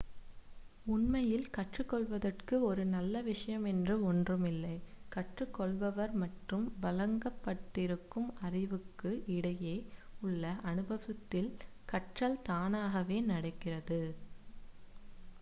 உண்மையில் 0.85 1.49
கற்றுக்கொள்வதற்கு 1.49 2.55
ஒரு 2.61 2.83
நல்ல 2.93 3.21
விஷயம் 3.21 3.65
என்ற 3.65 3.97
ஒன்று 4.03 4.37
இல்லை 4.47 4.73
கற்றுக்கொள்பவர் 5.11 6.13
மற்றும் 6.23 6.65
வழங்கப்பட்டிருக்கும் 6.81 8.27
அறிவுக்கும் 8.41 9.21
இடையே 9.35 9.75
உள்ள 10.21 10.43
அனுபவத்தில் 10.71 11.51
கற்றல் 11.87 12.41
தானாகவே 12.43 13.19
நடக்கிறது 13.31 14.01